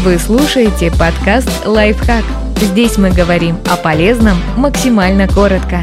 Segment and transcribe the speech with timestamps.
[0.00, 2.24] Вы слушаете подкаст «Лайфхак».
[2.56, 5.80] Здесь мы говорим о полезном максимально коротко.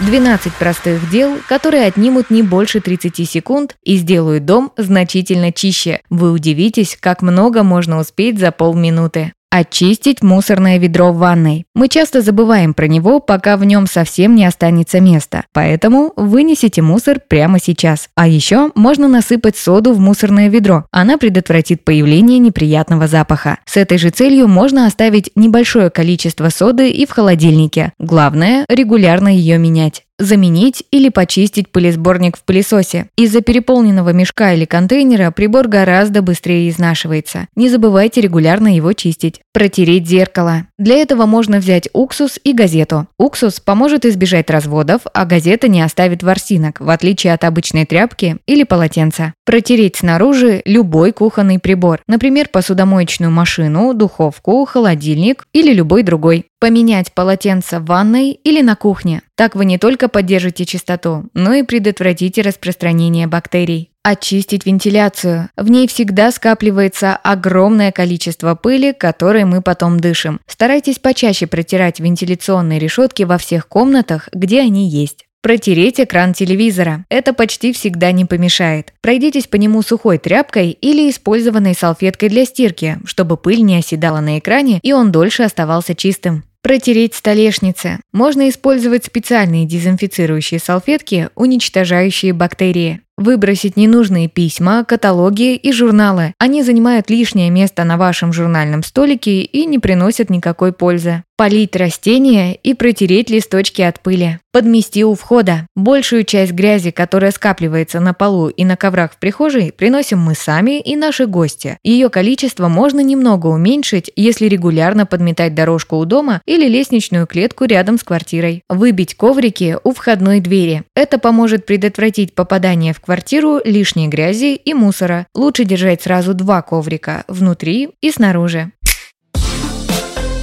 [0.00, 6.00] 12 простых дел, которые отнимут не больше 30 секунд и сделают дом значительно чище.
[6.08, 9.34] Вы удивитесь, как много можно успеть за полминуты.
[9.56, 11.64] Очистить мусорное ведро в ванной.
[11.76, 15.44] Мы часто забываем про него, пока в нем совсем не останется места.
[15.52, 18.08] Поэтому вынесите мусор прямо сейчас.
[18.16, 20.86] А еще можно насыпать соду в мусорное ведро.
[20.90, 23.58] Она предотвратит появление неприятного запаха.
[23.64, 27.92] С этой же целью можно оставить небольшое количество соды и в холодильнике.
[28.00, 33.08] Главное– регулярно ее менять заменить или почистить пылесборник в пылесосе.
[33.16, 37.48] Из-за переполненного мешка или контейнера прибор гораздо быстрее изнашивается.
[37.56, 39.40] Не забывайте регулярно его чистить.
[39.52, 40.66] Протереть зеркало.
[40.78, 43.06] Для этого можно взять уксус и газету.
[43.18, 48.64] Уксус поможет избежать разводов, а газета не оставит ворсинок, в отличие от обычной тряпки или
[48.64, 49.34] полотенца.
[49.44, 56.46] Протереть снаружи любой кухонный прибор, например, посудомоечную машину, духовку, холодильник или любой другой.
[56.60, 59.20] Поменять полотенце в ванной или на кухне.
[59.36, 63.90] Так вы не только поддержите чистоту, но и предотвратите распространение бактерий.
[64.02, 65.48] Очистить вентиляцию.
[65.56, 70.40] В ней всегда скапливается огромное количество пыли, которой мы потом дышим.
[70.46, 75.23] Старайтесь почаще протирать вентиляционные решетки во всех комнатах, где они есть.
[75.44, 77.04] Протереть экран телевизора.
[77.10, 78.94] Это почти всегда не помешает.
[79.02, 84.38] Пройдитесь по нему сухой тряпкой или использованной салфеткой для стирки, чтобы пыль не оседала на
[84.38, 86.44] экране и он дольше оставался чистым.
[86.62, 88.00] Протереть столешницы.
[88.10, 93.02] Можно использовать специальные дезинфицирующие салфетки, уничтожающие бактерии.
[93.18, 96.32] Выбросить ненужные письма, каталоги и журналы.
[96.38, 101.22] Они занимают лишнее место на вашем журнальном столике и не приносят никакой пользы.
[101.36, 104.38] Полить растения и протереть листочки от пыли.
[104.52, 105.66] Подмести у входа.
[105.74, 110.78] Большую часть грязи, которая скапливается на полу и на коврах в прихожей, приносим мы сами
[110.78, 111.76] и наши гости.
[111.82, 117.98] Ее количество можно немного уменьшить, если регулярно подметать дорожку у дома или лестничную клетку рядом
[117.98, 118.62] с квартирой.
[118.68, 120.84] Выбить коврики у входной двери.
[120.94, 125.26] Это поможет предотвратить попадание в квартиру лишней грязи и мусора.
[125.34, 128.70] Лучше держать сразу два коврика– внутри и снаружи.